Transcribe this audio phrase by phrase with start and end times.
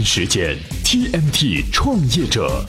[0.00, 2.64] 时间 TMT 创业者。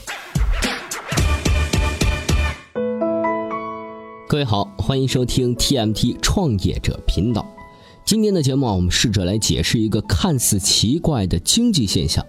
[4.28, 7.46] 各位好，欢迎收听 TMT 创业者频道。
[8.04, 12.26] 今天的节目啊，我们试着来解释一个看似奇怪的经济现象：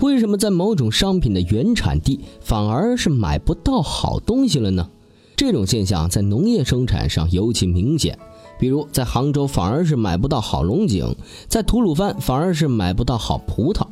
[0.00, 4.90] 为什么在某种商品的原产地反而是买不到好东西了呢？
[5.36, 8.18] 这种现象在农业生产上尤其明显。
[8.60, 11.14] 比如在杭州反而是买不到好龙井，
[11.46, 13.86] 在吐鲁番反而是买不到好葡萄。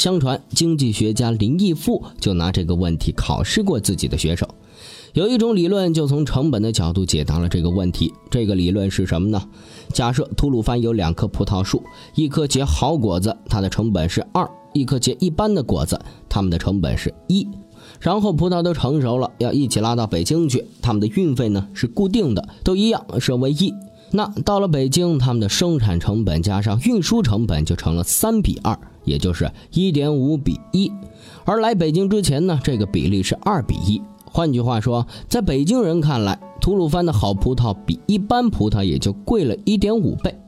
[0.00, 4.48] 相传经济学家林毅夫就拿这个问题考试过自己的学生。
[5.12, 8.10] 有一种理论就从成本的角度解答了这个问题。
[8.30, 9.42] 这个理论是什么呢？
[9.92, 11.82] 假设吐鲁番有两棵葡萄树，
[12.14, 17.46] 一棵结好果子，它的成本是二；一棵结一般的果子，它们的成本是一。
[18.00, 23.70] 然后葡萄都成熟了，要一起拉到北京去，它们的运费呢是固定的，都一样设为一。
[24.12, 28.76] 那到了北京，他们的生产成本加上运输成本就成了三比二，
[29.10, 30.90] 也就是一点五比一。
[31.44, 34.00] 而来北京之前呢，这个比例是二比一。
[34.24, 40.38] 换句话说，在北京人看来，吐鲁番的好葡萄比一般葡萄也就贵了一点五倍，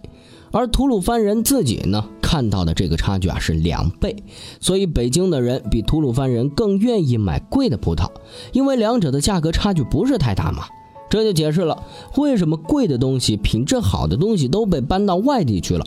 [0.52, 4.14] 而吐鲁番人自己呢看到的这个差距啊是两倍。
[4.60, 8.08] 所以北京的人比吐鲁番人更愿意买贵的葡萄，
[8.52, 10.62] 因为两者的价格差距不是太大嘛。
[11.10, 11.83] 这就解释了
[12.16, 15.84] 为什么贵的东西、品质好的东西都被搬到外地去了。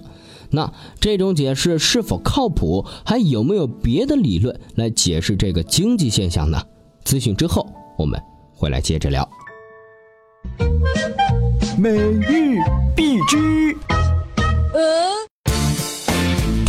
[0.56, 2.84] 那这种解释是否靠谱？
[3.06, 6.60] 还有没有别的理论来解释这个经济现象呢？
[7.04, 8.20] 资讯之后我们
[8.56, 9.30] 回来接着聊。
[11.78, 12.58] 每日
[12.96, 13.76] 必知。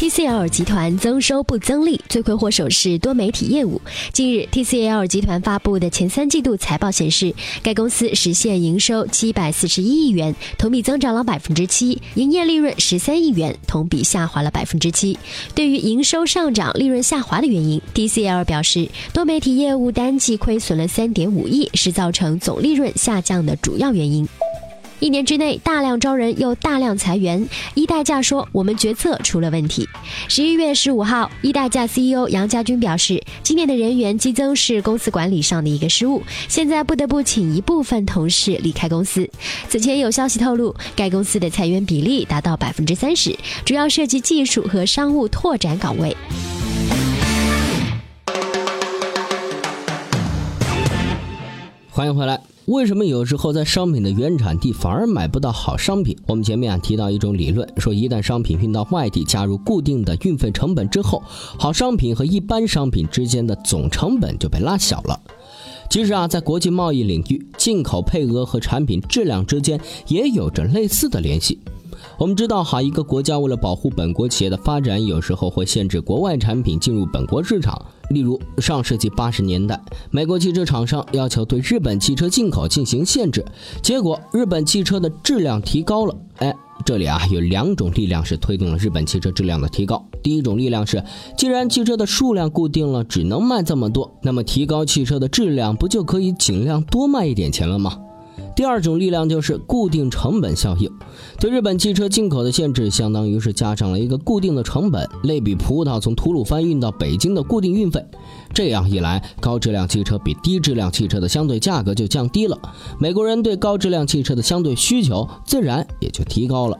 [0.07, 3.83] TCL 集团增收不增利，罪魁祸首是多媒体业务。
[4.12, 15.19] 近日，TCL 集团发布的前三季度财报显示，该公司实现营收七百四十一亿元，同比增长了百分之七；营业利润十三亿元，同比下滑了百分之七。
[15.57, 24.28] 对于营收上涨、利润下滑的原因，TCL 表示，多媒体业务单季亏损了三点五亿，是造成总利润下降的主要原因。
[24.99, 29.87] 一年之内大量招人又大量裁员，一代驾说我们决策出了问题。
[30.29, 39.29] 十一月十五号，一代驾 CEO 杨家军表示，今年的人员激增是公司管理上的一个失误，现在不得不请一部分同事离开公司。
[39.69, 46.17] 此前有消息透露，该公司的裁员比例达到百分之三十，主要涉及技术和商务拓展岗位。
[51.97, 52.39] 欢迎回来。
[52.67, 56.15] 为什么有时候在商品的原产地反而买不到好商品？
[56.27, 61.23] 我们前面啊提到一种理论，说一旦商品运到外地，加入固定的运费成本之后，
[61.59, 65.19] 好商品和一般商品之间的总成本就被拉小了。
[65.89, 71.59] 其实啊，在国际贸易领域，进口配额和产品质量之间也有着类似的联系。
[72.19, 77.81] 我们知道，哈，一个国家为了保护本国企业的发展，有时候会限制国外产品进入本国市场。
[78.11, 79.81] 例如，上世纪八十年代，
[80.11, 83.44] 美国汽车厂商要求对日本汽车进口进行限制，
[83.83, 86.17] 结果日本汽车的质量提高了。
[86.39, 90.05] 哎，这里啊有两种力量是推动了日本汽车质量的提高。
[90.22, 91.03] 第一种力量是，
[91.37, 97.99] 既然汽车的数量固定了，只能卖这么多，那么提高汽车的质量，不就可以尽量多卖一点钱了吗？
[98.55, 100.91] 第二种力量就是固定成本效应，
[101.39, 108.05] 对日本汽车进口的限制，相当于是加上了一个固定的成本，类比葡萄从吐鲁番运到北京的固定运费。
[108.55, 112.59] 这样一来，高质量汽车比低质量汽车的相对价格就降低了，
[112.99, 116.79] 美国人对高质量汽车的相对需求自然也就提高了。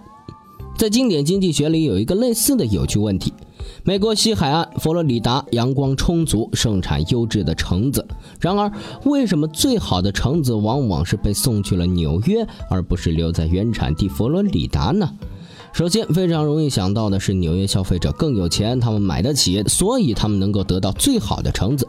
[0.79, 3.33] 在经典经济学里有一个类似的有趣问题。
[3.85, 8.07] 美国西海岸佛罗里达阳光充足，盛产优质的橙子。
[8.41, 8.71] 然而，
[9.05, 15.09] 为什么最好的橙子往往是被送去了纽约，而不是留在原产地佛罗里达呢？
[15.73, 21.87] 首先，非常容易想到的是，纽约消费者更有钱，他们买得起，所以他们能够得到最好的橙子。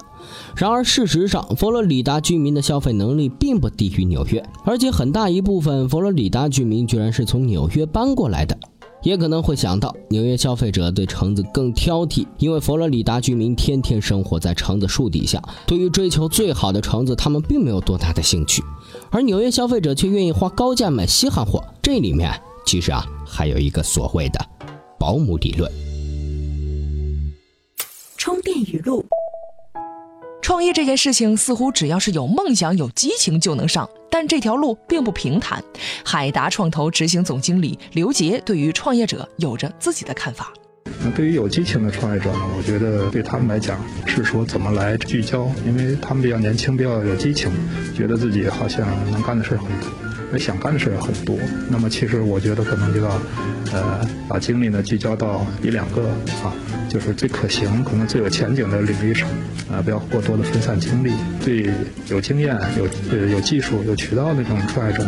[0.58, 8.58] 然而，事实上，佛罗里达居民的消费能力并不低于纽约，而且很大一部分佛罗里达居民居然是从纽约搬过来的。
[9.08, 18.62] 也可能会想到，纽约消费者对橙子更挑剔，因为佛罗里达居民天天生活在橙子树底下，对于追求最好的橙子，他们并没有多大的兴趣。
[19.10, 22.30] 而纽约消费者却愿意花高价买稀罕货，这里面
[22.66, 24.46] 其实啊，还有一个所谓的
[25.00, 25.72] 保姆理论。
[28.18, 29.06] 充电语录。
[30.48, 35.62] 创业这件事情似乎只要是有梦想、有激情就能上，但这条路并不平坦。
[36.06, 40.54] 海达创投执行总经理刘杰对于创业者有着自己的看法。
[41.04, 42.40] 那对于有激情的创业者呢？
[42.58, 47.52] 我觉得对他们来讲是说怎么来聚焦，因为他们比较年轻，比较有激情，
[47.94, 50.07] 觉得自己好像能干的事很多。
[50.36, 51.38] 想干的事很多。
[51.70, 53.10] 那么其实我觉得可能就要，
[53.72, 56.08] 呃，把精力呢聚焦到一两个
[56.44, 56.52] 啊，
[56.90, 59.30] 就是最可行、可能最有前景的领域上，
[59.72, 61.14] 啊，不要过多的分散精力。
[61.46, 61.72] 对
[62.10, 65.06] 有经验、有呃有技术、有渠道那种创业者，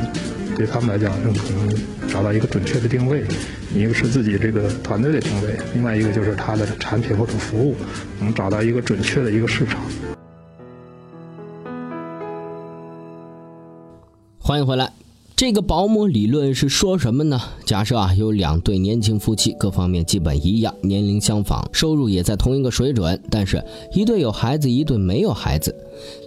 [0.56, 1.76] 对他们来讲，用可能
[2.08, 3.24] 找到一个准确的定位。
[3.76, 7.76] 一个是自己这个团队的定位，另外一个就是他的产品或者服务
[8.20, 9.80] 能找到一个准确的一个市场。
[14.40, 14.92] 欢迎回来。
[15.40, 17.40] 这个保姆理论是说什么呢？
[17.64, 23.64] 假设啊，有两对年轻夫妻，各方面基本一样，年龄相仿，收入也在同一个水准，但是，
[23.94, 25.74] 一对有孩子，一对没有孩子。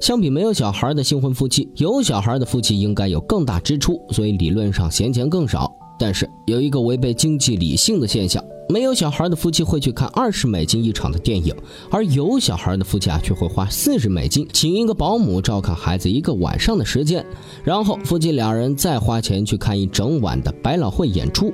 [0.00, 5.70] 相比没有小孩的新婚夫妻，有小孩的夫妻应该有更大支出，所以理论上闲钱更少。
[5.98, 8.42] 但是有一个违背经济理性的现象。
[8.68, 11.54] 没有小孩的夫妻会去看二十美金一场的电影，
[11.90, 17.26] 而有小孩的夫妻啊却会花四十美金请一个保姆照看孩子一个晚上的时间，
[17.64, 21.52] 然后夫妻两人再花钱去看一整晚的百老汇演出。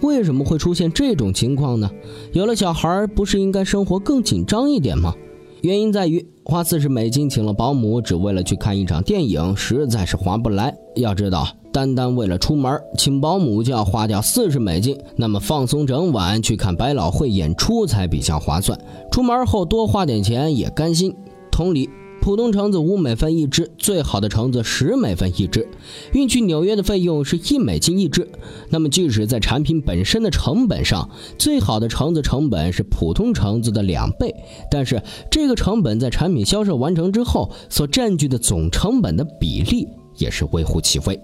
[0.00, 1.90] 为什么会出现这种情况呢？
[2.32, 5.12] 有了小孩不是应该生活更紧张一点吗？
[5.60, 10.74] 原因在于花四十美金请了保姆，只为了去看一场电影，实在是划不来。
[10.94, 11.48] 要知道。
[11.72, 18.78] 单单为了出门请保姆就要花掉四十美金，那么放松整晚去看百老汇演出才比较划算。
[19.12, 21.14] 出门后多花点钱也甘心。
[21.50, 25.68] 同理，普通橙子五美分一只，最好的橙子十美分一只，
[26.12, 28.28] 运去纽约的费用是一美金一只。
[28.70, 34.34] 那么即使在产品本身的成本上，最好的橙子成本是普通橙子的两倍，
[34.70, 39.86] 但是这个成本在产品销售完成之后所占据的总成本的比例
[40.16, 41.20] 也是微乎其微。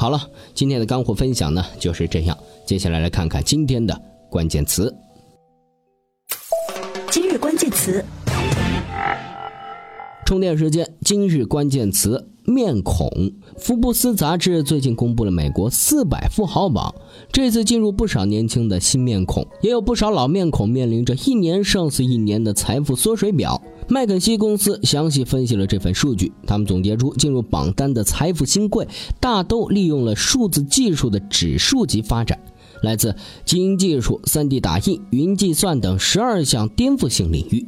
[0.00, 2.38] 好了，今天的干货分享呢就是这样。
[2.64, 4.00] 接下来来看看今天的
[4.30, 4.94] 关键词。
[7.10, 8.04] 今日关键词：
[10.24, 10.88] 充电时间。
[11.00, 13.08] 今日关键词：面孔。
[13.58, 16.94] 福布斯杂志最近公布了美国四百富豪榜，
[17.30, 23.60] 这次进入不少年轻的新面孔，也有不少老面孔面临着一年胜似一年的财富缩水表。
[23.90, 28.86] 麦肯锡公司详细分析了这份数据，他们总结出进入榜单的财富新贵
[29.20, 32.38] 大都利用了数字技术的指数级发展，
[32.82, 37.66] 来自基因技术、3D 打印、云计算等十二项颠覆性领域。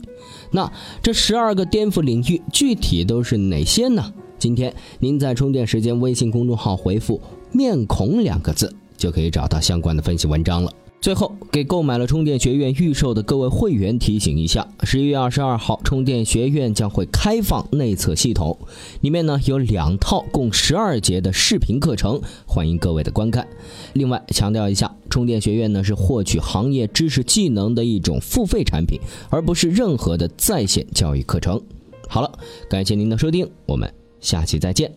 [0.53, 0.71] 那
[1.03, 4.13] 这十二个颠覆领域具体都是哪些呢？
[4.41, 7.21] 今天您在充电时间微信公众号回复
[7.53, 10.73] “面孔”两个字，就可以找到相关的分析文章了。
[10.99, 18.59] 最后，给购买了充电学院预售的各位会员提醒一下：十一月二十二号，充电学院将会开放内测系统，
[19.03, 23.47] 里面呢有两套共十二节的视频课程，欢迎各位的观看。
[23.93, 28.99] 另外强调一下，充电学院呢是获取行业知识技能的一种付费产品，
[29.29, 31.61] 而不是任何的在线教育课程。
[32.09, 32.31] 好了，
[32.71, 34.91] 感谢您的收听，我们下期再见。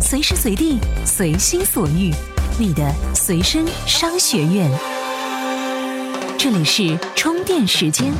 [0.00, 2.10] 随时随地，随心所欲，
[2.58, 4.70] 你的随身商学院。
[6.38, 8.12] 这里是充电时间。